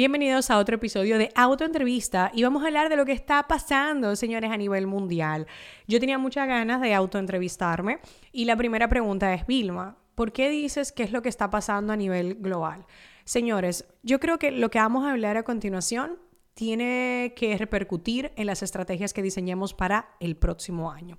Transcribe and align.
Bienvenidos 0.00 0.50
a 0.50 0.56
otro 0.56 0.76
episodio 0.76 1.18
de 1.18 1.30
Autoentrevista 1.34 2.32
y 2.32 2.42
vamos 2.42 2.62
a 2.62 2.68
hablar 2.68 2.88
de 2.88 2.96
lo 2.96 3.04
que 3.04 3.12
está 3.12 3.46
pasando, 3.46 4.16
señores, 4.16 4.50
a 4.50 4.56
nivel 4.56 4.86
mundial. 4.86 5.46
Yo 5.86 6.00
tenía 6.00 6.16
muchas 6.16 6.48
ganas 6.48 6.80
de 6.80 6.94
autoentrevistarme 6.94 7.98
y 8.32 8.46
la 8.46 8.56
primera 8.56 8.88
pregunta 8.88 9.34
es, 9.34 9.46
Vilma, 9.46 9.98
¿por 10.14 10.32
qué 10.32 10.48
dices 10.48 10.90
qué 10.90 11.02
es 11.02 11.12
lo 11.12 11.20
que 11.20 11.28
está 11.28 11.50
pasando 11.50 11.92
a 11.92 11.96
nivel 11.96 12.36
global? 12.36 12.86
Señores, 13.26 13.84
yo 14.02 14.20
creo 14.20 14.38
que 14.38 14.52
lo 14.52 14.70
que 14.70 14.78
vamos 14.78 15.04
a 15.04 15.10
hablar 15.10 15.36
a 15.36 15.42
continuación 15.42 16.18
tiene 16.54 17.34
que 17.36 17.58
repercutir 17.58 18.32
en 18.36 18.46
las 18.46 18.62
estrategias 18.62 19.12
que 19.12 19.20
diseñemos 19.20 19.74
para 19.74 20.16
el 20.18 20.34
próximo 20.34 20.90
año. 20.90 21.18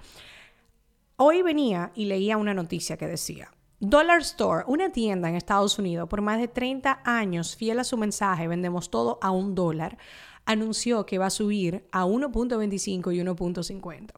Hoy 1.17 1.43
venía 1.43 1.91
y 1.93 2.05
leía 2.05 2.35
una 2.35 2.55
noticia 2.55 2.98
que 2.98 3.05
decía, 3.05 3.51
Dollar 3.84 4.21
Store, 4.21 4.63
una 4.67 4.91
tienda 4.91 5.27
en 5.27 5.35
Estados 5.35 5.80
Unidos 5.80 6.08
por 6.08 6.21
más 6.21 6.40
de 6.40 6.48
30 6.48 7.02
años, 7.03 7.55
fiel 7.55 7.80
a 7.80 7.84
su 7.84 7.98
mensaje, 7.98 8.48
vendemos 8.48 8.91
todo 8.91 9.17
a 9.23 9.31
un 9.31 9.55
dólar, 9.55 9.98
anunció 10.45 11.07
que 11.07 11.17
va 11.17 11.26
a 11.26 11.31
subir 11.31 11.88
a 11.91 12.05
1.25 12.05 13.12
y 13.12 13.20
1.50. 13.20 14.12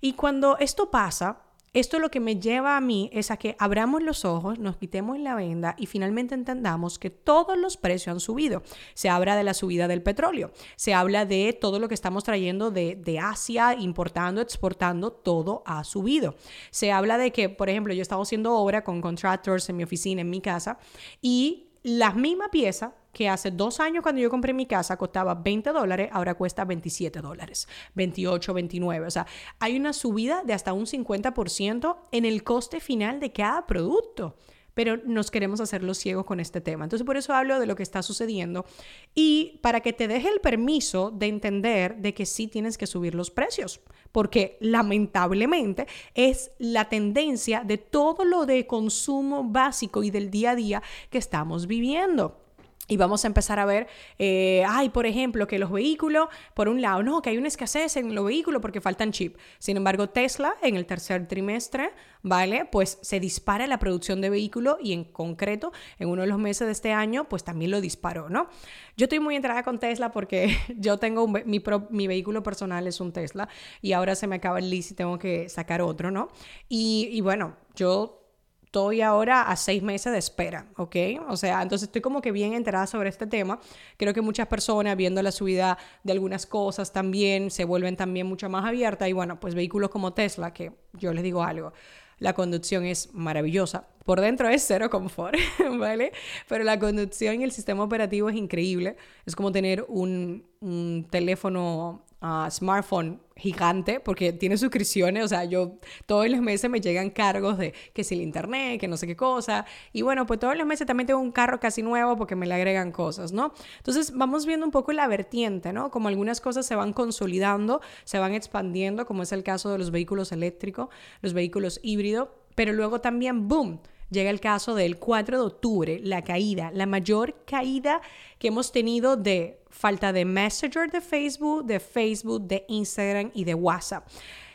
Y 0.00 0.14
cuando 0.14 0.58
esto 0.58 0.90
pasa, 0.90 1.45
esto 1.76 1.98
lo 1.98 2.10
que 2.10 2.20
me 2.20 2.40
lleva 2.40 2.78
a 2.78 2.80
mí 2.80 3.10
es 3.12 3.30
a 3.30 3.36
que 3.36 3.54
abramos 3.58 4.02
los 4.02 4.24
ojos, 4.24 4.58
nos 4.58 4.78
quitemos 4.78 5.18
la 5.18 5.34
venda 5.34 5.74
y 5.76 5.84
finalmente 5.84 6.34
entendamos 6.34 6.98
que 6.98 7.10
todos 7.10 7.58
los 7.58 7.76
precios 7.76 8.14
han 8.14 8.20
subido. 8.20 8.62
Se 8.94 9.10
habla 9.10 9.36
de 9.36 9.44
la 9.44 9.52
subida 9.52 9.86
del 9.86 10.02
petróleo, 10.02 10.52
se 10.76 10.94
habla 10.94 11.26
de 11.26 11.52
todo 11.52 11.78
lo 11.78 11.88
que 11.88 11.94
estamos 11.94 12.24
trayendo 12.24 12.70
de, 12.70 12.96
de 12.96 13.18
Asia, 13.18 13.74
importando, 13.74 14.40
exportando, 14.40 15.12
todo 15.12 15.62
ha 15.66 15.84
subido. 15.84 16.34
Se 16.70 16.92
habla 16.92 17.18
de 17.18 17.30
que, 17.30 17.50
por 17.50 17.68
ejemplo, 17.68 17.92
yo 17.92 18.00
estaba 18.00 18.22
haciendo 18.22 18.54
obra 18.54 18.82
con 18.82 19.02
contractors 19.02 19.68
en 19.68 19.76
mi 19.76 19.84
oficina, 19.84 20.22
en 20.22 20.30
mi 20.30 20.40
casa, 20.40 20.78
y 21.20 21.66
la 21.82 22.12
misma 22.12 22.50
pieza 22.50 22.94
que 23.16 23.30
hace 23.30 23.50
dos 23.50 23.80
años 23.80 24.02
cuando 24.02 24.20
yo 24.20 24.28
compré 24.28 24.52
mi 24.52 24.66
casa 24.66 24.98
costaba 24.98 25.34
20 25.34 25.70
dólares, 25.70 26.10
ahora 26.12 26.34
cuesta 26.34 26.66
27 26.66 27.22
dólares, 27.22 27.66
28, 27.94 28.52
29. 28.52 29.06
O 29.06 29.10
sea, 29.10 29.26
hay 29.58 29.78
una 29.78 29.94
subida 29.94 30.42
de 30.44 30.52
hasta 30.52 30.74
un 30.74 30.84
50% 30.84 31.96
en 32.12 32.26
el 32.26 32.44
coste 32.44 32.78
final 32.78 33.18
de 33.18 33.32
cada 33.32 33.66
producto 33.66 34.36
pero 34.74 34.98
nos 35.06 35.30
queremos 35.30 35.62
hacer 35.62 35.82
los 35.82 35.96
ciegos 35.96 36.26
con 36.26 36.38
este 36.38 36.60
tema. 36.60 36.84
Entonces, 36.84 37.06
por 37.06 37.16
eso 37.16 37.32
hablo 37.32 37.58
de 37.58 37.64
lo 37.64 37.76
que 37.76 37.82
está 37.82 38.02
sucediendo 38.02 38.66
y 39.14 39.58
para 39.62 39.80
que 39.80 39.94
te 39.94 40.06
deje 40.06 40.28
el 40.28 40.40
permiso 40.40 41.10
de 41.10 41.28
entender 41.28 41.96
de 41.96 42.12
que 42.12 42.26
sí 42.26 42.46
tienes 42.46 42.76
que 42.76 42.86
subir 42.86 43.14
los 43.14 43.30
precios, 43.30 43.80
porque 44.12 44.58
lamentablemente 44.60 45.86
es 46.12 46.50
la 46.58 46.90
tendencia 46.90 47.62
de 47.64 47.78
todo 47.78 48.26
lo 48.26 48.44
de 48.44 48.66
consumo 48.66 49.44
básico 49.44 50.02
y 50.02 50.10
del 50.10 50.30
día 50.30 50.50
a 50.50 50.56
día 50.56 50.82
que 51.08 51.16
estamos 51.16 51.66
viviendo. 51.66 52.42
Y 52.88 52.96
vamos 52.96 53.24
a 53.24 53.28
empezar 53.28 53.58
a 53.58 53.64
ver, 53.64 53.88
eh, 54.18 54.64
ay, 54.68 54.90
por 54.90 55.06
ejemplo, 55.06 55.46
que 55.46 55.58
los 55.58 55.70
vehículos, 55.70 56.28
por 56.54 56.68
un 56.68 56.80
lado, 56.80 57.02
no, 57.02 57.20
que 57.22 57.30
hay 57.30 57.38
una 57.38 57.48
escasez 57.48 57.96
en 57.96 58.14
los 58.14 58.24
vehículos 58.24 58.62
porque 58.62 58.80
faltan 58.80 59.12
chip. 59.12 59.36
Sin 59.58 59.76
embargo, 59.76 60.08
Tesla 60.08 60.54
en 60.62 60.76
el 60.76 60.86
tercer 60.86 61.26
trimestre, 61.26 61.90
¿vale? 62.22 62.64
Pues 62.70 62.98
se 63.02 63.18
dispara 63.18 63.66
la 63.66 63.78
producción 63.78 64.20
de 64.20 64.30
vehículos 64.30 64.76
y 64.80 64.92
en 64.92 65.04
concreto, 65.04 65.72
en 65.98 66.08
uno 66.08 66.22
de 66.22 66.28
los 66.28 66.38
meses 66.38 66.66
de 66.66 66.72
este 66.72 66.92
año, 66.92 67.28
pues 67.28 67.42
también 67.42 67.70
lo 67.70 67.80
disparó, 67.80 68.28
¿no? 68.28 68.48
Yo 68.96 69.04
estoy 69.04 69.20
muy 69.20 69.36
entrada 69.36 69.62
con 69.62 69.78
Tesla 69.78 70.12
porque 70.12 70.56
yo 70.76 70.98
tengo 70.98 71.26
mi, 71.26 71.62
mi 71.90 72.06
vehículo 72.06 72.42
personal 72.42 72.86
es 72.86 73.00
un 73.00 73.12
Tesla 73.12 73.48
y 73.82 73.92
ahora 73.92 74.14
se 74.14 74.26
me 74.26 74.36
acaba 74.36 74.58
el 74.58 74.70
lease 74.70 74.94
y 74.94 74.96
tengo 74.96 75.18
que 75.18 75.48
sacar 75.48 75.82
otro, 75.82 76.10
¿no? 76.10 76.28
Y, 76.68 77.08
y 77.12 77.20
bueno, 77.20 77.56
yo 77.74 78.25
estoy 78.66 79.00
ahora 79.00 79.42
a 79.42 79.56
seis 79.56 79.82
meses 79.82 80.12
de 80.12 80.18
espera, 80.18 80.66
¿ok? 80.76 80.96
O 81.28 81.36
sea, 81.36 81.62
entonces 81.62 81.88
estoy 81.88 82.02
como 82.02 82.20
que 82.20 82.32
bien 82.32 82.52
enterada 82.52 82.86
sobre 82.86 83.08
este 83.08 83.26
tema. 83.26 83.58
Creo 83.96 84.12
que 84.12 84.20
muchas 84.20 84.48
personas 84.48 84.96
viendo 84.96 85.22
la 85.22 85.32
subida 85.32 85.78
de 86.02 86.12
algunas 86.12 86.46
cosas 86.46 86.92
también 86.92 87.50
se 87.50 87.64
vuelven 87.64 87.96
también 87.96 88.26
mucho 88.26 88.50
más 88.50 88.64
abiertas 88.64 89.08
y 89.08 89.12
bueno, 89.12 89.40
pues 89.40 89.54
vehículos 89.54 89.88
como 89.88 90.12
Tesla, 90.12 90.52
que 90.52 90.72
yo 90.92 91.14
les 91.14 91.22
digo 91.22 91.42
algo, 91.42 91.72
la 92.18 92.32
conducción 92.32 92.84
es 92.84 93.14
maravillosa. 93.14 93.88
Por 94.04 94.20
dentro 94.20 94.48
es 94.48 94.64
cero 94.66 94.90
confort, 94.90 95.36
¿vale? 95.78 96.12
Pero 96.48 96.64
la 96.64 96.78
conducción 96.78 97.40
y 97.40 97.44
el 97.44 97.52
sistema 97.52 97.82
operativo 97.82 98.28
es 98.28 98.36
increíble. 98.36 98.96
Es 99.26 99.36
como 99.36 99.52
tener 99.52 99.84
un, 99.88 100.44
un 100.60 101.06
teléfono 101.10 102.02
smartphone 102.50 103.20
gigante 103.36 104.00
porque 104.00 104.32
tiene 104.32 104.56
suscripciones, 104.56 105.24
o 105.24 105.28
sea, 105.28 105.44
yo 105.44 105.78
todos 106.06 106.28
los 106.28 106.40
meses 106.40 106.70
me 106.70 106.80
llegan 106.80 107.10
cargos 107.10 107.58
de 107.58 107.74
que 107.92 108.02
si 108.02 108.14
el 108.14 108.22
internet, 108.22 108.80
que 108.80 108.88
no 108.88 108.96
sé 108.96 109.06
qué 109.06 109.14
cosa, 109.14 109.66
y 109.92 110.02
bueno, 110.02 110.26
pues 110.26 110.40
todos 110.40 110.56
los 110.56 110.66
meses 110.66 110.86
también 110.86 111.06
tengo 111.06 111.20
un 111.20 111.32
carro 111.32 111.60
casi 111.60 111.82
nuevo 111.82 112.16
porque 112.16 112.34
me 112.34 112.46
le 112.46 112.54
agregan 112.54 112.90
cosas, 112.90 113.32
¿no? 113.32 113.52
Entonces 113.76 114.12
vamos 114.16 114.46
viendo 114.46 114.64
un 114.64 114.72
poco 114.72 114.92
la 114.92 115.06
vertiente, 115.06 115.72
¿no? 115.72 115.90
Como 115.90 116.08
algunas 116.08 116.40
cosas 116.40 116.66
se 116.66 116.74
van 116.74 116.92
consolidando, 116.92 117.80
se 118.04 118.18
van 118.18 118.34
expandiendo, 118.34 119.06
como 119.06 119.22
es 119.22 119.32
el 119.32 119.42
caso 119.42 119.70
de 119.70 119.78
los 119.78 119.90
vehículos 119.90 120.32
eléctricos, 120.32 120.88
los 121.20 121.34
vehículos 121.34 121.78
híbridos, 121.82 122.28
pero 122.54 122.72
luego 122.72 123.00
también, 123.02 123.46
boom, 123.46 123.80
llega 124.10 124.30
el 124.30 124.40
caso 124.40 124.74
del 124.74 124.98
4 124.98 125.38
de 125.38 125.44
octubre, 125.44 126.00
la 126.02 126.22
caída, 126.22 126.70
la 126.72 126.86
mayor 126.86 127.44
caída 127.44 128.00
que 128.38 128.48
hemos 128.48 128.72
tenido 128.72 129.16
de 129.16 129.60
falta 129.70 130.12
de 130.12 130.24
Messenger 130.24 130.90
de 130.90 131.00
Facebook, 131.00 131.64
de 131.64 131.80
Facebook, 131.80 132.42
de 132.42 132.64
Instagram 132.68 133.30
y 133.34 133.44
de 133.44 133.54
WhatsApp. 133.54 134.06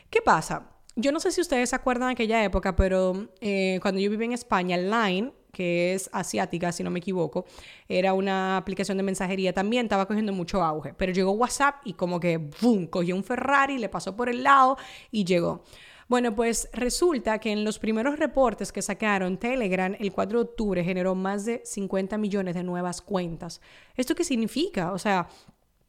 ¿Qué 0.10 0.22
pasa? 0.22 0.68
Yo 0.96 1.12
no 1.12 1.20
sé 1.20 1.32
si 1.32 1.40
ustedes 1.40 1.70
se 1.70 1.76
acuerdan 1.76 2.10
de 2.10 2.14
aquella 2.14 2.44
época, 2.44 2.76
pero 2.76 3.30
eh, 3.40 3.80
cuando 3.82 4.00
yo 4.02 4.10
vivía 4.10 4.26
en 4.26 4.34
España, 4.34 4.78
Line, 4.78 5.32
que 5.52 5.94
es 5.94 6.10
asiática, 6.12 6.72
si 6.72 6.84
no 6.84 6.90
me 6.90 7.00
equivoco, 7.00 7.46
era 7.88 8.14
una 8.14 8.58
aplicación 8.58 8.98
de 8.98 9.04
mensajería 9.04 9.54
también, 9.54 9.86
estaba 9.86 10.06
cogiendo 10.06 10.34
mucho 10.34 10.64
auge. 10.64 10.94
Pero 10.94 11.14
llegó 11.14 11.32
WhatsApp 11.32 11.76
y 11.86 11.94
como 11.94 12.20
que, 12.20 12.38
¡boom!, 12.38 12.88
cogió 12.88 13.16
un 13.16 13.24
Ferrari, 13.24 13.78
le 13.78 13.90
pasó 13.90 14.16
por 14.16 14.30
el 14.30 14.44
lado 14.44 14.78
y 15.12 15.24
llegó. 15.24 15.64
Bueno, 16.12 16.36
pues 16.36 16.68
resulta 16.74 17.40
que 17.40 17.54
en 17.54 17.64
los 17.64 17.80
primeros 17.80 18.20
reportes 18.20 18.74
que 18.74 18.82
sacaron 18.82 19.38
Telegram 19.38 19.96
el 19.98 20.12
4 20.12 20.40
de 20.40 20.44
octubre 20.44 20.84
generó 20.84 21.16
más 21.16 21.46
de 21.46 21.62
50 21.64 22.18
millones 22.18 22.54
de 22.54 22.64
nuevas 22.64 23.02
cuentas. 23.02 23.62
¿Esto 23.96 24.14
qué 24.14 24.26
significa? 24.26 24.92
O 24.92 25.00
sea, 25.00 25.30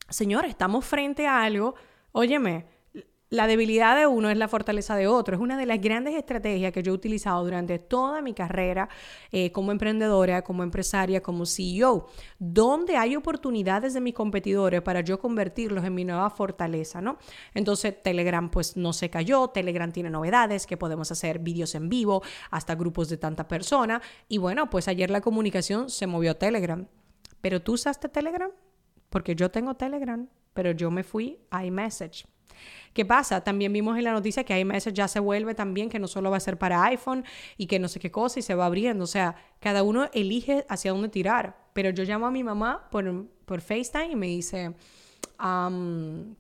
señor, 0.09 0.45
estamos 0.45 0.85
frente 0.85 1.27
a 1.27 1.43
algo, 1.43 1.75
óyeme, 2.13 2.67
la 3.33 3.47
debilidad 3.47 3.97
de 3.97 4.07
uno 4.07 4.29
es 4.29 4.37
la 4.37 4.47
fortaleza 4.47 4.95
de 4.95 5.07
otro. 5.07 5.35
Es 5.35 5.41
una 5.41 5.57
de 5.57 5.65
las 5.65 5.81
grandes 5.81 6.15
estrategias 6.15 6.71
que 6.71 6.83
yo 6.83 6.93
he 6.93 6.95
utilizado 6.95 7.43
durante 7.43 7.79
toda 7.79 8.21
mi 8.21 8.35
carrera 8.35 8.91
eh, 9.31 9.51
como 9.53 9.73
emprendedora, 9.73 10.43
como 10.43 10.63
empresaria, 10.63 11.23
como 11.23 11.47
CEO. 11.47 12.11
Donde 12.39 12.99
hay 12.99 13.17
oportunidades 13.17 13.95
de 13.95 14.03
mis 14.03 14.13
competidores 14.13 14.83
para 14.83 15.01
yo 15.01 15.19
convertirlos 15.19 15.83
en 15.83 15.95
mi 15.95 16.05
nueva 16.05 16.29
fortaleza, 16.29 17.01
¿no? 17.01 17.17
Entonces, 17.55 18.03
Telegram 18.03 18.51
pues 18.51 18.77
no 18.77 18.93
se 18.93 19.09
cayó. 19.09 19.49
Telegram 19.49 19.91
tiene 19.91 20.11
novedades 20.11 20.67
que 20.67 20.77
podemos 20.77 21.11
hacer 21.11 21.39
vídeos 21.39 21.75
en 21.75 21.89
vivo, 21.89 22.23
hasta 22.51 22.75
grupos 22.75 23.09
de 23.09 23.17
tanta 23.17 23.49
persona. 23.49 24.03
Y 24.29 24.37
bueno, 24.37 24.69
pues 24.69 24.89
ayer 24.89 25.09
la 25.09 25.23
comunicación 25.23 25.89
se 25.89 26.07
movió 26.07 26.33
a 26.33 26.35
Telegram. 26.35 26.87
¿Pero 27.41 27.63
tú 27.63 27.73
usaste 27.73 28.11
Telegram? 28.11 28.51
Porque 29.09 29.35
yo 29.35 29.51
tengo 29.51 29.73
Telegram, 29.73 30.29
pero 30.53 30.73
yo 30.73 30.91
me 30.91 31.03
fui 31.03 31.39
a 31.51 31.65
iMessage. 31.65 32.27
¿Qué 32.93 33.05
pasa? 33.05 33.43
También 33.43 33.73
vimos 33.73 33.97
en 33.97 34.05
la 34.05 34.13
noticia 34.13 34.45
que 34.45 34.59
iMessage 34.59 34.95
ya 34.95 35.09
se 35.09 35.21
vuelve 35.21 35.55
también, 35.55 35.89
que 35.89 35.99
no 35.99 36.09
solo 36.09 36.31
va 36.31 36.37
a 36.37 36.41
ser 36.41 36.59
para 36.59 36.85
iPhone 36.85 37.25
y 37.57 37.67
que 37.67 37.79
no 37.79 37.89
sé 37.89 38.01
qué 38.01 38.11
cosa 38.11 38.39
y 38.39 38.43
se 38.43 38.55
va 38.55 38.67
abriendo. 38.67 39.05
O 39.05 39.09
sea, 39.09 39.37
cada 39.61 39.83
uno 39.83 40.09
elige 40.13 40.67
hacia 40.69 40.93
dónde 40.93 41.09
tirar. 41.09 41.57
Pero 41.73 41.91
yo 41.91 42.05
llamo 42.05 42.27
a 42.27 42.31
mi 42.31 42.45
mamá 42.45 42.89
por, 42.91 43.27
por 43.47 43.61
FaceTime 43.61 44.13
y 44.13 44.17
me 44.17 44.27
dice, 44.27 44.75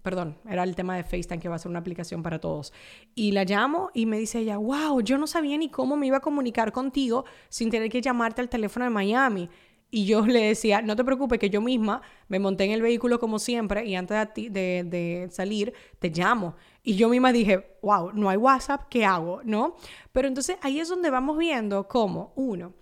perdón, 0.02 0.36
era 0.48 0.62
el 0.62 0.76
tema 0.76 0.96
de 0.96 1.02
FaceTime 1.02 1.40
que 1.40 1.48
va 1.48 1.56
a 1.56 1.58
ser 1.58 1.70
una 1.70 1.80
aplicación 1.80 2.22
para 2.22 2.38
todos. 2.38 2.72
Y 3.14 3.32
la 3.32 3.44
llamo 3.44 3.90
y 3.94 4.06
me 4.06 4.18
dice 4.18 4.40
ella, 4.40 4.58
wow, 4.58 5.00
yo 5.00 5.18
no 5.18 5.26
sabía 5.26 5.56
ni 5.56 5.70
cómo 5.70 5.96
me 5.96 6.06
iba 6.06 6.18
a 6.18 6.20
comunicar 6.20 6.70
contigo 6.70 7.24
sin 7.48 7.70
tener 7.70 7.90
que 7.90 8.00
llamarte 8.00 8.40
al 8.40 8.48
teléfono 8.48 8.84
de 8.84 8.90
Miami. 8.90 9.48
Y 9.94 10.06
yo 10.06 10.24
le 10.26 10.46
decía, 10.46 10.80
no 10.80 10.96
te 10.96 11.04
preocupes, 11.04 11.38
que 11.38 11.50
yo 11.50 11.60
misma 11.60 12.00
me 12.26 12.38
monté 12.38 12.64
en 12.64 12.70
el 12.70 12.80
vehículo 12.80 13.20
como 13.20 13.38
siempre 13.38 13.84
y 13.84 13.94
antes 13.94 14.26
de, 14.34 15.28
salir 15.30 15.74
te 15.98 16.08
llamo. 16.08 16.56
Y 16.82 16.96
yo 16.96 17.10
misma 17.10 17.30
dije, 17.30 17.76
wow, 17.82 18.10
no 18.14 18.30
hay 18.30 18.38
WhatsApp, 18.38 18.88
¿qué 18.88 19.04
hago? 19.04 19.42
¿No? 19.44 19.76
Pero 20.10 20.28
entonces 20.28 20.56
ahí 20.62 20.80
es 20.80 20.88
donde 20.88 21.10
vamos 21.10 21.36
viendo 21.36 21.86
cómo, 21.88 22.32
uno, 22.36 22.72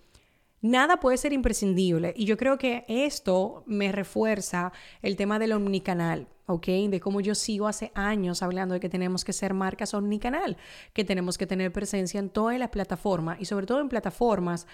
Nada 0.62 1.00
puede 1.00 1.16
ser 1.16 1.32
imprescindible 1.32 2.12
y 2.14 2.26
yo 2.26 2.36
creo 2.36 2.58
que 2.58 2.84
esto 2.86 3.64
me 3.66 3.92
refuerza 3.92 4.72
el 5.00 5.16
tema 5.16 5.38
del 5.38 5.52
omnicanal, 5.52 6.28
¿ok? 6.44 6.66
De 6.66 7.00
cómo 7.00 7.22
yo 7.22 7.34
sigo 7.34 7.66
hace 7.66 7.92
años 7.94 8.42
hablando 8.42 8.74
de 8.74 8.80
que 8.80 8.90
tenemos 8.90 9.24
que 9.24 9.32
ser 9.32 9.54
marcas 9.54 9.94
omnicanal, 9.94 10.58
que 10.92 11.02
tenemos 11.02 11.38
que 11.38 11.46
tener 11.46 11.72
presencia 11.72 12.20
en 12.20 12.28
todas 12.28 12.58
las 12.58 12.68
plataformas 12.68 13.40
y 13.40 13.46
sobre 13.46 13.66
todo 13.66 13.80
en 13.80 13.88
plataformas 13.88 14.66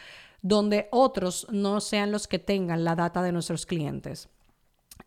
donde 0.43 0.89
otros 0.91 1.47
no 1.53 1.81
sean 1.81 2.11
los 2.11 2.27
que 2.27 2.41
tengan 2.41 2.83
la 2.83 2.97
data 2.97 3.23
de 3.23 3.31
nuestros 3.31 3.65
clientes. 3.65 4.29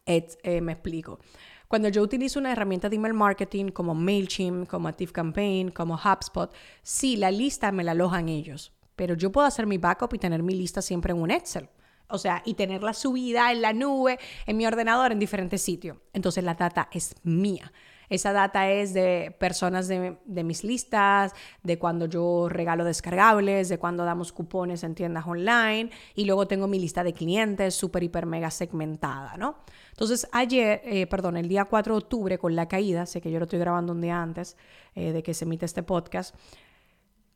Eh, 0.06 0.62
me 0.62 0.72
explico. 0.72 1.20
Cuando 1.68 1.90
yo 1.90 2.02
utilizo 2.02 2.40
una 2.40 2.54
herramienta 2.54 2.88
de 2.88 2.96
email 2.96 3.14
marketing 3.14 3.68
como 3.68 3.94
MailChimp, 3.94 4.68
como 4.68 4.88
ActiveCampaign, 4.88 5.72
como 5.72 5.96
HubSpot, 5.96 6.54
sí, 6.84 7.18
la 7.18 7.32
lista 7.32 7.74
me 7.74 7.84
la 7.84 7.92
alojan 7.92 8.30
ellos 8.30 8.72
pero 9.00 9.14
yo 9.14 9.32
puedo 9.32 9.48
hacer 9.48 9.66
mi 9.66 9.78
backup 9.78 10.14
y 10.14 10.20
tener 10.20 10.44
mi 10.44 10.54
lista 10.54 10.82
siempre 10.82 11.14
en 11.14 11.22
un 11.22 11.32
Excel. 11.32 11.70
O 12.10 12.18
sea, 12.18 12.42
y 12.44 12.56
tenerla 12.56 12.94
subida 12.94 13.50
en 13.54 13.62
la 13.62 13.72
nube, 13.72 14.20
en 14.46 14.58
mi 14.58 14.66
ordenador, 14.66 15.14
en 15.14 15.20
diferentes 15.20 15.62
sitios. 15.62 15.96
Entonces 16.12 16.44
la 16.44 16.56
data 16.56 16.90
es 16.92 17.16
mía. 17.24 17.72
Esa 18.10 18.34
data 18.34 18.70
es 18.70 18.94
de 18.94 19.34
personas 19.40 19.88
de, 19.88 20.44
mis 20.44 20.66
listas, 20.66 21.34
de 21.64 21.80
cuando 21.80 22.08
yo 22.08 22.50
regalo 22.50 22.84
descargables, 22.84 23.70
de 23.70 23.78
cuando 23.78 24.04
damos 24.04 24.34
cupones 24.34 24.84
en 24.84 24.96
tiendas 24.96 25.26
online 25.26 25.92
y 26.14 26.26
luego 26.26 26.46
tengo 26.46 26.68
mi 26.68 26.78
lista 26.78 27.02
de 27.02 27.14
clientes 27.14 27.76
súper, 27.76 28.04
hiper, 28.04 28.26
mega 28.26 28.52
segmentada, 28.52 29.38
¿no? 29.38 29.60
Entonces 29.92 30.28
ayer, 30.34 30.82
eh, 30.84 31.08
perdón, 31.08 31.38
el 31.38 31.48
día 31.48 31.64
4 31.64 31.94
de 31.94 31.98
octubre 32.00 32.38
con 32.38 32.54
la 32.54 32.68
caída, 32.68 33.06
sé 33.06 33.22
que 33.22 33.32
yo 33.32 33.40
lo 33.40 33.46
estoy 33.46 33.60
grabando 33.60 33.94
un 33.94 34.02
día 34.02 34.22
antes 34.22 34.58
eh, 34.94 35.14
de 35.14 35.24
que 35.24 35.34
se 35.34 35.46
emite 35.46 35.66
este 35.66 35.84
podcast, 35.84 36.36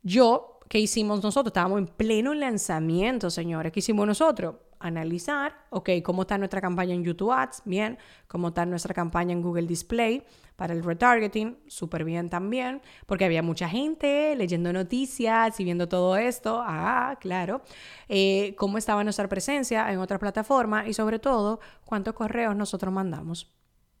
yo 0.06 0.53
¿qué 0.68 0.78
hicimos 0.78 1.22
nosotros? 1.22 1.50
Estábamos 1.50 1.78
en 1.78 1.86
pleno 1.86 2.34
lanzamiento, 2.34 3.30
señores. 3.30 3.72
¿Qué 3.72 3.80
hicimos 3.80 4.06
nosotros? 4.06 4.56
Analizar, 4.78 5.66
ok, 5.70 5.90
cómo 6.02 6.22
está 6.22 6.36
nuestra 6.36 6.60
campaña 6.60 6.94
en 6.94 7.04
YouTube 7.04 7.32
Ads, 7.32 7.62
bien, 7.64 7.98
cómo 8.28 8.48
está 8.48 8.66
nuestra 8.66 8.92
campaña 8.92 9.32
en 9.32 9.40
Google 9.40 9.66
Display 9.66 10.24
para 10.56 10.74
el 10.74 10.84
retargeting, 10.84 11.58
súper 11.66 12.04
bien 12.04 12.28
también, 12.28 12.82
porque 13.06 13.24
había 13.24 13.42
mucha 13.42 13.68
gente 13.68 14.36
leyendo 14.36 14.72
noticias 14.72 15.58
y 15.58 15.64
viendo 15.64 15.88
todo 15.88 16.16
esto, 16.16 16.62
ah, 16.62 17.16
claro, 17.20 17.62
eh, 18.08 18.54
cómo 18.56 18.78
estaba 18.78 19.02
nuestra 19.04 19.28
presencia 19.28 19.90
en 19.90 19.98
otra 19.98 20.18
plataforma 20.18 20.86
y 20.86 20.92
sobre 20.94 21.18
todo, 21.18 21.60
cuántos 21.84 22.14
correos 22.14 22.54
nosotros 22.54 22.92
mandamos. 22.92 23.54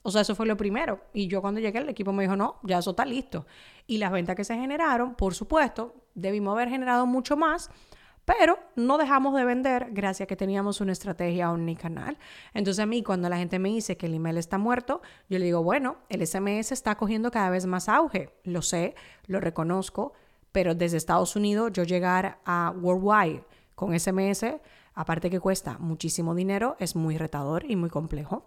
O 0.06 0.10
sea, 0.10 0.20
eso 0.20 0.34
fue 0.34 0.44
lo 0.44 0.56
primero. 0.56 1.00
Y 1.14 1.28
yo 1.28 1.40
cuando 1.40 1.60
llegué, 1.60 1.78
el 1.78 1.88
equipo 1.88 2.12
me 2.12 2.24
dijo, 2.24 2.36
no, 2.36 2.56
ya 2.62 2.78
eso 2.78 2.90
está 2.90 3.06
listo. 3.06 3.46
Y 3.86 3.96
las 3.96 4.12
ventas 4.12 4.36
que 4.36 4.44
se 4.44 4.54
generaron, 4.54 5.14
por 5.14 5.34
supuesto, 5.34 5.94
debimos 6.14 6.52
haber 6.52 6.68
generado 6.68 7.06
mucho 7.06 7.38
más, 7.38 7.70
pero 8.26 8.58
no 8.76 8.98
dejamos 8.98 9.34
de 9.34 9.46
vender 9.46 9.88
gracias 9.92 10.26
a 10.26 10.28
que 10.28 10.36
teníamos 10.36 10.82
una 10.82 10.92
estrategia 10.92 11.50
omnicanal. 11.50 12.18
Entonces 12.52 12.82
a 12.82 12.86
mí 12.86 13.02
cuando 13.02 13.30
la 13.30 13.38
gente 13.38 13.58
me 13.58 13.70
dice 13.70 13.96
que 13.96 14.04
el 14.04 14.12
email 14.12 14.36
está 14.36 14.58
muerto, 14.58 15.00
yo 15.30 15.38
le 15.38 15.46
digo, 15.46 15.62
bueno, 15.62 15.96
el 16.10 16.26
SMS 16.26 16.72
está 16.72 16.96
cogiendo 16.96 17.30
cada 17.30 17.48
vez 17.48 17.64
más 17.64 17.88
auge. 17.88 18.28
Lo 18.44 18.60
sé, 18.60 18.94
lo 19.26 19.40
reconozco, 19.40 20.12
pero 20.52 20.74
desde 20.74 20.98
Estados 20.98 21.34
Unidos 21.34 21.72
yo 21.72 21.82
llegar 21.84 22.40
a 22.44 22.74
worldwide 22.78 23.42
con 23.74 23.98
SMS, 23.98 24.44
aparte 24.92 25.30
que 25.30 25.40
cuesta 25.40 25.78
muchísimo 25.78 26.34
dinero, 26.34 26.76
es 26.78 26.94
muy 26.94 27.16
retador 27.16 27.64
y 27.70 27.74
muy 27.74 27.88
complejo. 27.88 28.44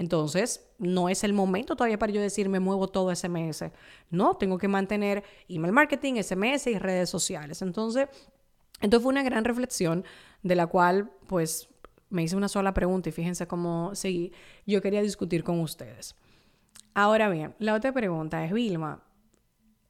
Entonces, 0.00 0.66
no 0.78 1.10
es 1.10 1.24
el 1.24 1.34
momento 1.34 1.76
todavía 1.76 1.98
para 1.98 2.10
yo 2.10 2.22
decir 2.22 2.48
me 2.48 2.58
muevo 2.58 2.88
todo 2.88 3.14
SMS. 3.14 3.70
No, 4.08 4.34
tengo 4.34 4.56
que 4.56 4.66
mantener 4.66 5.22
email 5.46 5.74
marketing, 5.74 6.14
SMS 6.22 6.68
y 6.68 6.78
redes 6.78 7.10
sociales. 7.10 7.60
Entonces, 7.60 8.08
entonces 8.80 9.02
fue 9.02 9.12
una 9.12 9.22
gran 9.22 9.44
reflexión 9.44 10.02
de 10.42 10.54
la 10.54 10.66
cual, 10.68 11.12
pues, 11.26 11.68
me 12.08 12.22
hice 12.22 12.34
una 12.34 12.48
sola 12.48 12.72
pregunta 12.72 13.10
y 13.10 13.12
fíjense 13.12 13.46
cómo 13.46 13.94
seguí. 13.94 14.32
Yo 14.66 14.80
quería 14.80 15.02
discutir 15.02 15.44
con 15.44 15.60
ustedes. 15.60 16.16
Ahora 16.94 17.28
bien, 17.28 17.54
la 17.58 17.74
otra 17.74 17.92
pregunta 17.92 18.42
es, 18.42 18.54
Vilma, 18.54 19.04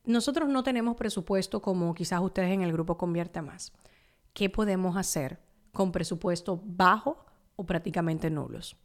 nosotros 0.04 0.48
no 0.48 0.64
tenemos 0.64 0.96
presupuesto 0.96 1.62
como 1.62 1.94
quizás 1.94 2.20
ustedes 2.20 2.50
en 2.50 2.62
el 2.62 2.72
grupo 2.72 2.98
convierte 2.98 3.42
más. 3.42 3.72
¿Qué 4.32 4.50
podemos 4.50 4.96
hacer 4.96 5.38
con 5.72 5.92
presupuesto 5.92 6.60
bajo 6.64 7.24
o 7.54 7.64
prácticamente 7.64 8.28
nulos? 8.28 8.76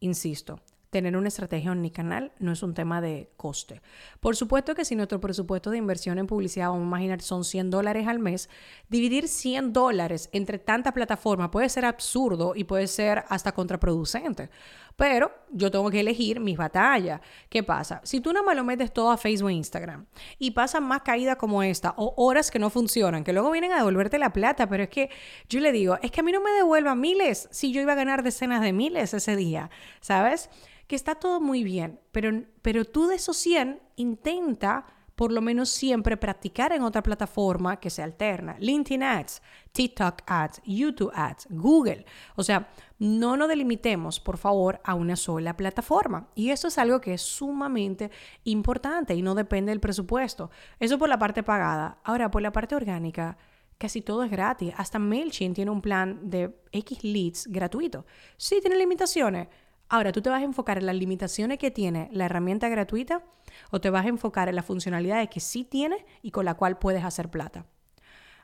Insisto, 0.00 0.60
tener 0.90 1.16
una 1.16 1.28
estrategia 1.28 1.72
omnicanal 1.72 2.32
no 2.38 2.52
es 2.52 2.62
un 2.62 2.72
tema 2.72 3.00
de 3.00 3.30
coste. 3.36 3.82
Por 4.20 4.36
supuesto 4.36 4.74
que 4.74 4.84
si 4.84 4.96
nuestro 4.96 5.20
presupuesto 5.20 5.70
de 5.70 5.78
inversión 5.78 6.18
en 6.18 6.26
publicidad, 6.26 6.68
vamos 6.68 6.84
a 6.84 6.86
imaginar, 6.86 7.20
son 7.20 7.44
100 7.44 7.70
dólares 7.70 8.06
al 8.06 8.18
mes, 8.18 8.48
dividir 8.88 9.28
100 9.28 9.72
dólares 9.72 10.30
entre 10.32 10.58
tantas 10.58 10.92
plataformas 10.92 11.50
puede 11.50 11.68
ser 11.68 11.84
absurdo 11.84 12.54
y 12.54 12.64
puede 12.64 12.86
ser 12.86 13.24
hasta 13.28 13.52
contraproducente. 13.52 14.48
Pero 14.96 15.30
yo 15.50 15.70
tengo 15.70 15.90
que 15.90 16.00
elegir 16.00 16.40
mis 16.40 16.56
batallas. 16.56 17.20
¿Qué 17.50 17.62
pasa? 17.62 18.00
Si 18.02 18.20
tú 18.20 18.32
no 18.32 18.42
me 18.42 18.54
lo 18.54 18.64
metes 18.64 18.92
todo 18.92 19.10
a 19.10 19.18
Facebook 19.18 19.50
e 19.50 19.54
Instagram 19.54 20.06
y 20.38 20.52
pasan 20.52 20.84
más 20.84 21.02
caídas 21.02 21.36
como 21.36 21.62
esta 21.62 21.94
o 21.98 22.14
horas 22.16 22.50
que 22.50 22.58
no 22.58 22.70
funcionan, 22.70 23.22
que 23.22 23.34
luego 23.34 23.50
vienen 23.50 23.72
a 23.72 23.76
devolverte 23.76 24.18
la 24.18 24.32
plata, 24.32 24.68
pero 24.68 24.84
es 24.84 24.88
que 24.88 25.10
yo 25.48 25.60
le 25.60 25.70
digo, 25.70 25.98
es 26.00 26.10
que 26.10 26.20
a 26.20 26.22
mí 26.22 26.32
no 26.32 26.40
me 26.40 26.50
devuelvan 26.52 26.98
miles 26.98 27.48
si 27.50 27.72
yo 27.72 27.82
iba 27.82 27.92
a 27.92 27.96
ganar 27.96 28.22
decenas 28.22 28.62
de 28.62 28.72
miles 28.72 29.12
ese 29.12 29.36
día, 29.36 29.70
¿sabes? 30.00 30.48
Que 30.86 30.96
está 30.96 31.16
todo 31.16 31.40
muy 31.40 31.62
bien, 31.62 32.00
pero, 32.12 32.44
pero 32.62 32.86
tú 32.86 33.06
de 33.06 33.16
esos 33.16 33.36
100 33.36 33.80
intenta 33.96 34.86
por 35.16 35.32
lo 35.32 35.40
menos 35.40 35.70
siempre 35.70 36.18
practicar 36.18 36.72
en 36.72 36.82
otra 36.82 37.02
plataforma 37.02 37.80
que 37.80 37.88
se 37.88 38.02
alterna. 38.02 38.56
LinkedIn 38.60 39.02
Ads, 39.02 39.42
TikTok 39.72 40.22
Ads, 40.26 40.60
YouTube 40.64 41.10
Ads, 41.14 41.48
Google. 41.50 42.04
O 42.36 42.42
sea, 42.42 42.68
no 42.98 43.36
nos 43.38 43.48
delimitemos, 43.48 44.20
por 44.20 44.36
favor, 44.36 44.78
a 44.84 44.94
una 44.94 45.16
sola 45.16 45.56
plataforma. 45.56 46.28
Y 46.34 46.50
eso 46.50 46.68
es 46.68 46.76
algo 46.76 47.00
que 47.00 47.14
es 47.14 47.22
sumamente 47.22 48.10
importante 48.44 49.14
y 49.14 49.22
no 49.22 49.34
depende 49.34 49.70
del 49.70 49.80
presupuesto. 49.80 50.50
Eso 50.78 50.98
por 50.98 51.08
la 51.08 51.18
parte 51.18 51.42
pagada. 51.42 51.98
Ahora, 52.04 52.30
por 52.30 52.42
la 52.42 52.52
parte 52.52 52.74
orgánica, 52.74 53.38
casi 53.78 54.02
todo 54.02 54.22
es 54.22 54.30
gratis. 54.30 54.74
Hasta 54.76 54.98
MailChimp 54.98 55.54
tiene 55.54 55.70
un 55.70 55.80
plan 55.80 56.28
de 56.28 56.60
X 56.72 57.02
leads 57.02 57.46
gratuito. 57.46 58.04
Sí, 58.36 58.58
tiene 58.60 58.76
limitaciones. 58.76 59.48
Ahora, 59.88 60.12
¿tú 60.12 60.20
te 60.20 60.28
vas 60.28 60.42
a 60.42 60.44
enfocar 60.44 60.76
en 60.76 60.86
las 60.86 60.96
limitaciones 60.96 61.58
que 61.58 61.70
tiene 61.70 62.10
la 62.12 62.26
herramienta 62.26 62.68
gratuita 62.68 63.22
o 63.70 63.80
te 63.80 63.90
vas 63.90 64.04
a 64.04 64.08
enfocar 64.08 64.48
en 64.48 64.56
las 64.56 64.64
funcionalidades 64.64 65.28
que 65.28 65.40
sí 65.40 65.64
tiene 65.64 66.04
y 66.22 66.30
con 66.30 66.44
la 66.44 66.54
cual 66.54 66.78
puedes 66.78 67.04
hacer 67.04 67.30
plata? 67.30 67.66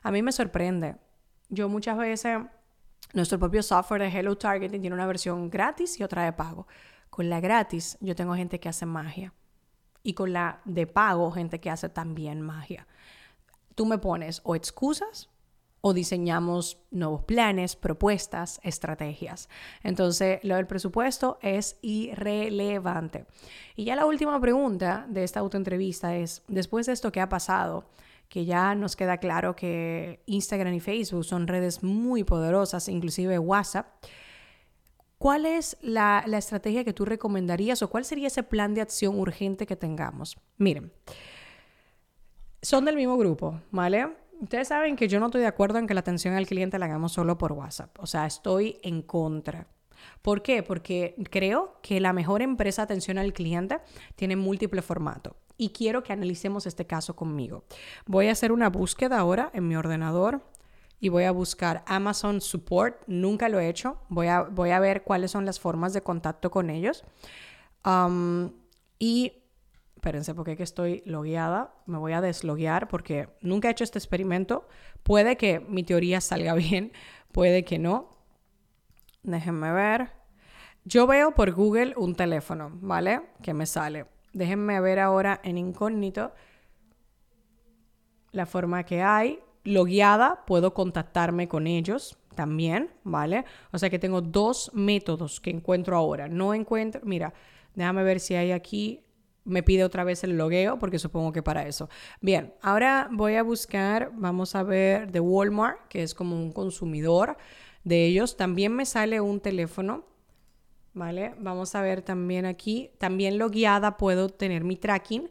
A 0.01 0.11
mí 0.11 0.21
me 0.21 0.31
sorprende. 0.31 0.95
Yo 1.49 1.69
muchas 1.69 1.97
veces, 1.97 2.39
nuestro 3.13 3.39
propio 3.39 3.63
software 3.63 4.01
de 4.01 4.19
Hello 4.19 4.37
Targeting 4.37 4.81
tiene 4.81 4.95
una 4.95 5.05
versión 5.05 5.49
gratis 5.49 5.99
y 5.99 6.03
otra 6.03 6.23
de 6.23 6.33
pago. 6.33 6.67
Con 7.09 7.29
la 7.29 7.39
gratis 7.39 7.97
yo 8.01 8.15
tengo 8.15 8.35
gente 8.35 8.59
que 8.59 8.69
hace 8.69 8.85
magia 8.85 9.33
y 10.01 10.13
con 10.13 10.33
la 10.33 10.61
de 10.65 10.87
pago 10.87 11.31
gente 11.31 11.59
que 11.59 11.69
hace 11.69 11.89
también 11.89 12.41
magia. 12.41 12.87
Tú 13.75 13.85
me 13.85 13.97
pones 13.97 14.41
o 14.43 14.55
excusas 14.55 15.29
o 15.85 15.93
diseñamos 15.93 16.77
nuevos 16.91 17.23
planes, 17.25 17.75
propuestas, 17.75 18.61
estrategias. 18.63 19.49
Entonces, 19.83 20.39
lo 20.43 20.55
del 20.55 20.65
presupuesto 20.65 21.37
es 21.41 21.77
irrelevante. 21.81 23.25
Y 23.75 23.83
ya 23.83 23.97
la 23.97 24.05
última 24.05 24.39
pregunta 24.39 25.05
de 25.09 25.25
esta 25.25 25.41
autoentrevista 25.41 26.15
es, 26.15 26.41
después 26.47 26.85
de 26.85 26.93
esto 26.93 27.11
que 27.11 27.19
ha 27.19 27.27
pasado, 27.27 27.83
que 28.29 28.45
ya 28.45 28.75
nos 28.75 28.95
queda 28.95 29.17
claro 29.17 29.57
que 29.57 30.23
Instagram 30.25 30.73
y 30.73 30.79
Facebook 30.79 31.25
son 31.25 31.47
redes 31.47 31.83
muy 31.83 32.23
poderosas, 32.23 32.87
inclusive 32.87 33.37
WhatsApp, 33.37 33.87
¿cuál 35.17 35.45
es 35.45 35.75
la, 35.81 36.23
la 36.27 36.37
estrategia 36.37 36.85
que 36.85 36.93
tú 36.93 37.03
recomendarías 37.03 37.81
o 37.81 37.89
cuál 37.89 38.05
sería 38.05 38.27
ese 38.27 38.43
plan 38.43 38.73
de 38.73 38.79
acción 38.79 39.19
urgente 39.19 39.65
que 39.65 39.75
tengamos? 39.75 40.37
Miren, 40.57 40.93
son 42.61 42.85
del 42.85 42.95
mismo 42.95 43.17
grupo, 43.17 43.59
¿vale? 43.69 44.22
Ustedes 44.43 44.67
saben 44.67 44.97
que 44.97 45.07
yo 45.07 45.21
no 45.21 45.27
estoy 45.27 45.39
de 45.39 45.47
acuerdo 45.47 45.79
en 45.79 45.87
que 45.87 45.93
la 45.93 46.01
atención 46.01 46.33
al 46.33 46.45
cliente 46.45 46.77
la 46.77 46.87
hagamos 46.87 47.13
solo 47.13 47.37
por 47.37 47.53
WhatsApp. 47.53 47.97
O 47.99 48.05
sea, 48.05 48.25
estoy 48.25 48.77
en 48.83 49.01
contra. 49.01 49.67
¿Por 50.21 50.41
qué? 50.41 50.63
Porque 50.63 51.15
creo 51.31 51.79
que 51.81 52.01
la 52.01 52.11
mejor 52.11 52.41
empresa 52.41 52.81
de 52.81 52.83
atención 52.83 53.17
al 53.17 53.31
cliente 53.31 53.79
tiene 54.17 54.35
múltiples 54.35 54.83
formatos. 54.83 55.33
Y 55.55 55.69
quiero 55.69 56.03
que 56.03 56.11
analicemos 56.11 56.65
este 56.65 56.85
caso 56.85 57.15
conmigo. 57.15 57.63
Voy 58.05 58.27
a 58.27 58.33
hacer 58.33 58.51
una 58.51 58.69
búsqueda 58.69 59.17
ahora 59.17 59.49
en 59.53 59.65
mi 59.65 59.77
ordenador 59.77 60.41
y 60.99 61.07
voy 61.07 61.23
a 61.23 61.31
buscar 61.31 61.81
Amazon 61.87 62.41
Support. 62.41 62.97
Nunca 63.07 63.47
lo 63.47 63.61
he 63.61 63.69
hecho. 63.69 63.97
Voy 64.09 64.27
a, 64.27 64.41
voy 64.41 64.71
a 64.71 64.79
ver 64.81 65.03
cuáles 65.03 65.31
son 65.31 65.45
las 65.45 65.61
formas 65.61 65.93
de 65.93 66.01
contacto 66.01 66.51
con 66.51 66.69
ellos. 66.69 67.05
Um, 67.85 68.51
y 68.99 69.42
espérense 70.03 70.35
porque 70.35 70.57
que 70.57 70.63
estoy 70.63 71.01
logueada, 71.05 71.73
me 71.85 71.97
voy 71.97 72.11
a 72.11 72.19
desloguear 72.19 72.89
porque 72.89 73.29
nunca 73.39 73.69
he 73.69 73.71
hecho 73.71 73.85
este 73.85 73.99
experimento. 73.99 74.67
Puede 75.01 75.37
que 75.37 75.61
mi 75.61 75.83
teoría 75.83 76.19
salga 76.19 76.53
bien, 76.55 76.91
puede 77.31 77.63
que 77.63 77.79
no. 77.79 78.09
Déjenme 79.23 79.71
ver. 79.71 80.11
Yo 80.83 81.07
veo 81.07 81.31
por 81.31 81.53
Google 81.53 81.93
un 81.95 82.15
teléfono, 82.15 82.69
¿vale? 82.81 83.21
Que 83.41 83.53
me 83.53 83.65
sale. 83.65 84.07
Déjenme 84.33 84.81
ver 84.81 84.99
ahora 84.99 85.39
en 85.41 85.57
incógnito 85.57 86.33
la 88.33 88.45
forma 88.45 88.83
que 88.83 89.01
hay. 89.01 89.39
Logueada, 89.63 90.43
puedo 90.45 90.73
contactarme 90.73 91.47
con 91.47 91.65
ellos 91.65 92.17
también, 92.35 92.89
¿vale? 93.05 93.45
O 93.71 93.77
sea 93.77 93.89
que 93.89 93.99
tengo 93.99 94.19
dos 94.19 94.69
métodos 94.73 95.39
que 95.39 95.49
encuentro 95.49 95.95
ahora. 95.95 96.27
No 96.27 96.53
encuentro, 96.53 96.99
mira, 97.05 97.33
déjame 97.73 98.03
ver 98.03 98.19
si 98.19 98.35
hay 98.35 98.51
aquí, 98.51 98.99
me 99.45 99.63
pide 99.63 99.83
otra 99.83 100.03
vez 100.03 100.23
el 100.23 100.37
logueo, 100.37 100.79
porque 100.79 100.99
supongo 100.99 101.31
que 101.31 101.43
para 101.43 101.67
eso. 101.67 101.89
Bien, 102.21 102.53
ahora 102.61 103.09
voy 103.11 103.35
a 103.35 103.43
buscar, 103.43 104.11
vamos 104.13 104.55
a 104.55 104.63
ver, 104.63 105.11
de 105.11 105.19
Walmart, 105.19 105.87
que 105.87 106.03
es 106.03 106.13
como 106.13 106.35
un 106.35 106.51
consumidor 106.51 107.37
de 107.83 108.05
ellos. 108.05 108.37
También 108.37 108.73
me 108.73 108.85
sale 108.85 109.21
un 109.21 109.39
teléfono. 109.39 110.05
¿Vale? 110.95 111.33
Vamos 111.39 111.73
a 111.73 111.81
ver 111.81 112.03
también 112.03 112.45
aquí. 112.45 112.91
También 112.99 113.39
logueada 113.39 113.97
puedo 113.97 114.29
tener 114.29 114.63
mi 114.63 114.75
tracking. 114.75 115.27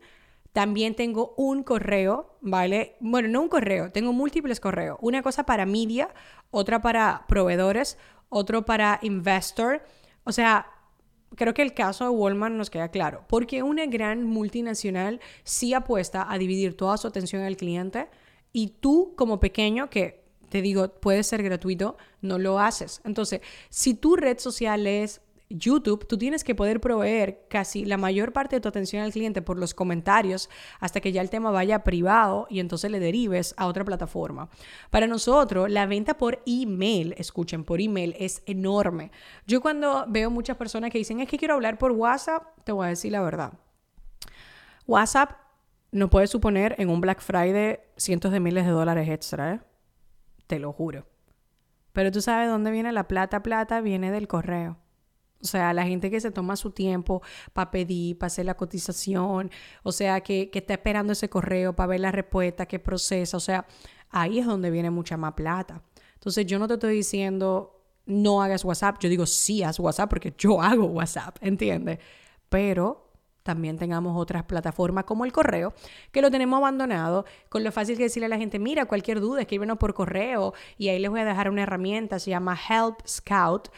También 0.53 0.95
tengo 0.95 1.35
un 1.37 1.63
correo, 1.63 2.37
¿vale? 2.43 2.97
Bueno, 3.01 3.29
no 3.29 3.41
un 3.41 3.49
correo, 3.49 3.91
tengo 3.91 4.13
múltiples 4.13 4.61
correos. 4.61 4.99
Una 5.01 5.23
cosa 5.23 5.47
para 5.47 5.65
media, 5.65 6.11
otra 6.51 6.83
para 6.83 7.25
proveedores, 7.27 7.97
otro 8.29 8.67
para 8.67 8.99
investor. 9.03 9.83
O 10.25 10.33
sea, 10.33 10.67
creo 11.37 11.55
que 11.55 11.63
el 11.63 11.75
caso 11.75 12.05
de 12.05 12.11
Walmart 12.11 12.55
nos 12.55 12.71
queda 12.71 12.91
claro, 12.91 13.25
porque 13.29 13.63
una 13.63 13.87
gran 13.87 14.25
multinacional 14.25 15.21
sí 15.45 15.75
apuesta 15.75 16.27
a 16.31 16.39
dividir 16.39 16.77
toda 16.77 16.97
su 16.97 17.09
atención 17.09 17.43
al 17.43 17.57
cliente 17.57 18.09
y 18.53 18.69
tú 18.81 19.15
como 19.17 19.41
pequeño, 19.41 19.91
que 19.91 20.23
te 20.49 20.61
digo, 20.61 20.89
puede 20.89 21.23
ser 21.23 21.43
gratuito, 21.43 21.97
no 22.21 22.39
lo 22.39 22.59
haces. 22.59 23.01
Entonces, 23.05 23.41
si 23.71 23.95
tu 23.95 24.17
red 24.17 24.39
social 24.39 24.87
es 24.87 25.23
YouTube, 25.59 26.07
tú 26.07 26.19
tienes 26.19 26.45
que 26.45 26.55
poder 26.55 26.81
proveer 26.81 27.47
casi 27.49 27.85
la 27.85 27.97
mayor 27.97 28.33
parte 28.33 28.57
de 28.57 28.61
tu 28.61 28.69
atención 28.69 29.03
al 29.03 29.13
cliente 29.13 29.43
por 29.43 29.59
los 29.59 29.75
comentarios 29.75 30.49
hasta 30.81 31.01
que 31.01 31.13
ya 31.13 31.21
el 31.21 31.31
tema 31.31 31.51
vaya 31.51 31.85
privado 31.85 32.47
y 32.51 32.61
entonces 32.61 32.91
le 32.91 33.01
derives 33.01 33.55
a 33.57 33.67
otra 33.67 33.85
plataforma. 33.85 34.49
Para 34.91 35.07
nosotros, 35.07 35.71
la 35.71 35.87
venta 35.87 36.15
por 36.15 36.43
email, 36.47 37.15
escuchen, 37.19 37.65
por 37.65 37.81
email 37.81 38.15
es 38.19 38.43
enorme. 38.47 39.11
Yo 39.47 39.61
cuando 39.61 40.05
veo 40.09 40.31
muchas 40.31 40.57
personas 40.57 40.91
que 40.91 40.99
dicen, 40.99 41.21
es 41.21 41.29
que 41.29 41.39
quiero 41.39 41.55
hablar 41.55 41.79
por 41.79 41.93
WhatsApp, 41.93 42.45
te 42.65 42.73
voy 42.73 42.87
a 42.87 42.91
decir 42.91 43.13
la 43.13 43.23
verdad. 43.23 43.53
WhatsApp 44.87 45.33
no 45.93 46.09
puede 46.11 46.27
suponer 46.27 46.75
en 46.79 46.89
un 46.89 47.01
Black 47.01 47.21
Friday 47.21 47.79
cientos 47.97 48.33
de 48.33 48.41
miles 48.41 48.65
de 48.65 48.73
dólares 48.73 49.09
extra, 49.09 49.55
¿eh? 49.55 49.61
Te 50.47 50.59
lo 50.59 50.73
juro. 50.73 51.07
Pero 51.93 52.11
tú 52.11 52.21
sabes 52.23 52.49
dónde 52.49 52.71
viene 52.71 52.93
la 52.93 53.07
plata, 53.07 53.43
plata, 53.43 53.81
viene 53.81 54.11
del 54.11 54.27
correo. 54.27 54.79
O 55.43 55.47
sea, 55.47 55.73
la 55.73 55.85
gente 55.85 56.11
que 56.11 56.21
se 56.21 56.31
toma 56.31 56.57
su 56.57 56.71
tiempo 56.71 57.23
para 57.53 57.71
pedir, 57.71 58.19
para 58.19 58.29
hacer 58.29 58.47
la 58.47 58.55
cotización, 58.57 59.51
o 59.83 59.93
sea, 59.93 60.21
que, 60.21 60.51
que 60.51 60.61
está 60.61 60.75
esperando 60.75 61.13
ese 61.13 61.29
correo 61.29 61.75
para 61.75 61.89
ver 61.89 62.01
la 62.01 62.13
respuesta, 62.13 62.67
que 62.67 62.79
procesa, 62.79 63.37
o 63.37 63.41
sea, 63.41 63.67
ahí 64.11 64.39
es 64.39 64.47
donde 64.47 64.71
viene 64.71 64.91
mucha 64.91 65.17
más 65.17 65.33
plata. 65.35 65.83
Entonces, 66.15 66.47
yo 66.47 66.59
no 66.59 66.69
te 66.69 66.75
estoy 66.75 66.95
diciendo 66.95 67.83
no 68.07 68.43
hagas 68.43 68.65
WhatsApp, 68.65 68.99
yo 69.01 69.09
digo 69.09 69.27
sí 69.27 69.63
haz 69.63 69.79
WhatsApp 69.79 70.11
porque 70.11 70.35
yo 70.37 70.61
hago 70.61 70.87
WhatsApp, 70.87 71.37
¿entiendes? 71.41 71.99
Pero 72.49 73.09
también 73.43 73.77
tengamos 73.77 74.21
otras 74.21 74.45
plataformas 74.45 75.05
como 75.05 75.25
el 75.25 75.33
correo, 75.33 75.75
que 76.13 76.23
lo 76.23 76.31
tenemos 76.31 76.59
abandonado, 76.59 77.25
con 77.49 77.65
lo 77.65 77.73
fácil 77.73 77.97
que 77.97 78.05
decirle 78.05 78.27
a 78.27 78.29
la 78.29 78.39
gente, 78.39 78.59
mira, 78.59 78.87
cualquier 78.87 79.21
duda, 79.21 79.41
escríbenos 79.41 79.79
por 79.79 79.95
correo 79.95 80.55
y 80.79 80.89
ahí 80.89 80.99
les 81.01 81.11
voy 81.11 81.21
a 81.21 81.25
dejar 81.25 81.51
una 81.51 81.63
herramienta, 81.63 82.19
se 82.19 82.31
llama 82.31 82.57
Help 82.57 83.07
Scout 83.07 83.69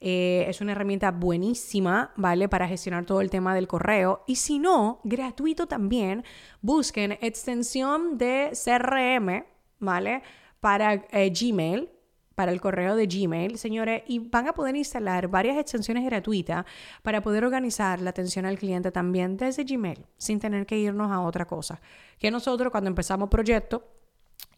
eh, 0.00 0.46
es 0.48 0.62
una 0.62 0.72
herramienta 0.72 1.10
buenísima, 1.10 2.12
¿vale? 2.16 2.48
Para 2.48 2.66
gestionar 2.66 3.04
todo 3.04 3.20
el 3.20 3.28
tema 3.28 3.54
del 3.54 3.68
correo. 3.68 4.24
Y 4.26 4.36
si 4.36 4.58
no, 4.58 5.00
gratuito 5.04 5.66
también, 5.66 6.24
busquen 6.62 7.12
extensión 7.20 8.16
de 8.16 8.52
CRM, 8.52 9.44
¿vale? 9.78 10.22
Para 10.60 10.94
eh, 10.94 11.30
Gmail, 11.30 11.90
para 12.34 12.52
el 12.52 12.60
correo 12.62 12.96
de 12.96 13.06
Gmail, 13.06 13.58
señores, 13.58 14.02
y 14.06 14.18
van 14.18 14.48
a 14.48 14.54
poder 14.54 14.74
instalar 14.74 15.28
varias 15.28 15.58
extensiones 15.58 16.06
gratuitas 16.06 16.64
para 17.02 17.20
poder 17.20 17.44
organizar 17.44 18.00
la 18.00 18.10
atención 18.10 18.46
al 18.46 18.58
cliente 18.58 18.90
también 18.90 19.36
desde 19.36 19.64
Gmail, 19.64 20.06
sin 20.16 20.40
tener 20.40 20.64
que 20.64 20.78
irnos 20.78 21.12
a 21.12 21.20
otra 21.20 21.44
cosa. 21.44 21.82
Que 22.18 22.30
nosotros 22.30 22.70
cuando 22.70 22.88
empezamos 22.88 23.28
proyecto, 23.28 23.99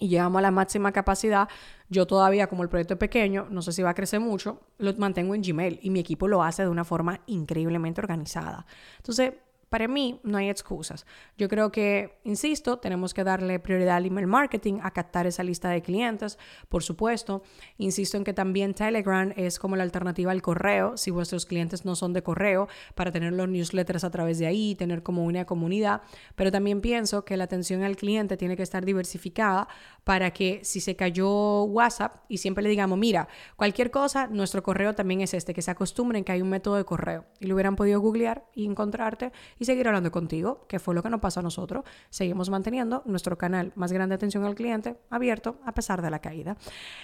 y 0.02 0.08
llegamos 0.08 0.40
a 0.40 0.42
la 0.42 0.50
máxima 0.50 0.90
capacidad, 0.90 1.48
yo 1.88 2.08
todavía 2.08 2.48
como 2.48 2.64
el 2.64 2.68
proyecto 2.68 2.94
es 2.94 2.98
pequeño, 2.98 3.46
no 3.50 3.62
sé 3.62 3.72
si 3.72 3.82
va 3.82 3.90
a 3.90 3.94
crecer 3.94 4.18
mucho, 4.18 4.60
lo 4.78 4.92
mantengo 4.94 5.32
en 5.36 5.42
Gmail 5.42 5.78
y 5.80 5.90
mi 5.90 6.00
equipo 6.00 6.26
lo 6.26 6.42
hace 6.42 6.64
de 6.64 6.68
una 6.68 6.84
forma 6.84 7.20
increíblemente 7.26 8.00
organizada. 8.00 8.66
Entonces, 8.96 9.34
para 9.72 9.88
mí 9.88 10.20
no 10.22 10.36
hay 10.36 10.50
excusas. 10.50 11.06
Yo 11.38 11.48
creo 11.48 11.72
que, 11.72 12.18
insisto, 12.24 12.78
tenemos 12.78 13.14
que 13.14 13.24
darle 13.24 13.58
prioridad 13.58 13.96
al 13.96 14.04
email 14.04 14.26
marketing, 14.26 14.80
a 14.82 14.90
captar 14.90 15.26
esa 15.26 15.42
lista 15.42 15.70
de 15.70 15.80
clientes, 15.80 16.38
por 16.68 16.82
supuesto. 16.82 17.42
Insisto 17.78 18.18
en 18.18 18.24
que 18.24 18.34
también 18.34 18.74
Telegram 18.74 19.32
es 19.34 19.58
como 19.58 19.74
la 19.76 19.82
alternativa 19.82 20.30
al 20.30 20.42
correo, 20.42 20.98
si 20.98 21.10
vuestros 21.10 21.46
clientes 21.46 21.86
no 21.86 21.96
son 21.96 22.12
de 22.12 22.22
correo, 22.22 22.68
para 22.94 23.12
tener 23.12 23.32
los 23.32 23.48
newsletters 23.48 24.04
a 24.04 24.10
través 24.10 24.38
de 24.38 24.46
ahí, 24.46 24.74
tener 24.74 25.02
como 25.02 25.24
una 25.24 25.46
comunidad. 25.46 26.02
Pero 26.34 26.52
también 26.52 26.82
pienso 26.82 27.24
que 27.24 27.38
la 27.38 27.44
atención 27.44 27.82
al 27.82 27.96
cliente 27.96 28.36
tiene 28.36 28.58
que 28.58 28.62
estar 28.62 28.84
diversificada 28.84 29.68
para 30.04 30.32
que 30.32 30.60
si 30.64 30.80
se 30.80 30.96
cayó 30.96 31.62
WhatsApp 31.62 32.16
y 32.28 32.36
siempre 32.36 32.62
le 32.62 32.68
digamos, 32.68 32.98
mira, 32.98 33.26
cualquier 33.56 33.90
cosa, 33.90 34.26
nuestro 34.26 34.62
correo 34.62 34.94
también 34.94 35.22
es 35.22 35.32
este, 35.32 35.54
que 35.54 35.62
se 35.62 35.70
acostumbren 35.70 36.24
que 36.24 36.32
hay 36.32 36.42
un 36.42 36.50
método 36.50 36.76
de 36.76 36.84
correo 36.84 37.24
y 37.40 37.46
lo 37.46 37.54
hubieran 37.54 37.74
podido 37.74 37.98
googlear 37.98 38.44
y 38.54 38.66
encontrarte 38.66 39.32
y 39.62 39.64
seguir 39.64 39.88
hablando 39.88 40.10
contigo, 40.10 40.66
que 40.68 40.78
fue 40.78 40.94
lo 40.94 41.02
que 41.02 41.10
nos 41.10 41.20
pasó 41.20 41.40
a 41.40 41.42
nosotros. 41.42 41.84
Seguimos 42.10 42.50
manteniendo 42.50 43.02
nuestro 43.06 43.38
canal 43.38 43.72
más 43.74 43.92
grande 43.92 44.12
de 44.12 44.16
atención 44.16 44.44
al 44.44 44.54
cliente 44.54 44.96
abierto 45.08 45.56
a 45.64 45.72
pesar 45.72 46.02
de 46.02 46.10
la 46.10 46.18
caída. 46.18 46.56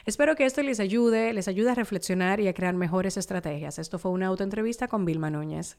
Espero 0.04 0.36
que 0.36 0.44
esto 0.44 0.62
les 0.62 0.80
ayude, 0.80 1.32
les 1.32 1.48
ayude 1.48 1.70
a 1.70 1.74
reflexionar 1.74 2.40
y 2.40 2.48
a 2.48 2.54
crear 2.54 2.74
mejores 2.74 3.16
estrategias. 3.16 3.78
Esto 3.78 3.98
fue 3.98 4.10
una 4.10 4.26
autoentrevista 4.26 4.88
con 4.88 5.04
Vilma 5.04 5.30
Núñez. 5.30 5.78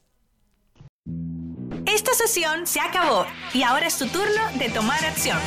Esta 1.86 2.14
sesión 2.14 2.68
se 2.68 2.80
acabó 2.80 3.26
y 3.54 3.64
ahora 3.64 3.88
es 3.88 3.98
tu 3.98 4.08
turno 4.08 4.42
de 4.58 4.70
tomar 4.70 5.04
acción. 5.06 5.40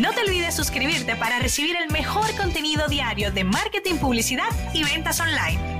No 0.00 0.12
te 0.12 0.20
olvides 0.20 0.54
suscribirte 0.54 1.16
para 1.16 1.38
recibir 1.40 1.76
el 1.76 1.90
mejor 1.90 2.26
contenido 2.36 2.86
diario 2.88 3.32
de 3.32 3.44
marketing, 3.44 3.96
publicidad 3.96 4.48
y 4.72 4.84
ventas 4.84 5.20
online. 5.20 5.77